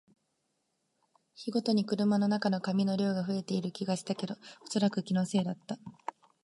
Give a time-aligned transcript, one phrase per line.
[1.35, 4.33] 日ごとに車の中の紙の量が増えている気もしたけど、
[4.67, 5.77] おそらく気のせいだった